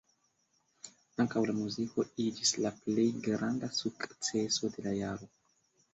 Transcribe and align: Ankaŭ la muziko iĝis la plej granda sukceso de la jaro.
Ankaŭ 1.23 1.43
la 1.49 1.53
muziko 1.57 2.05
iĝis 2.25 2.55
la 2.65 2.73
plej 2.79 3.07
granda 3.27 3.69
sukceso 3.81 4.75
de 4.79 4.87
la 4.89 4.97
jaro. 5.03 5.33